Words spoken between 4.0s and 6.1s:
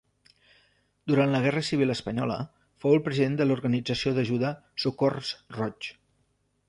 d'ajuda Socors Roig.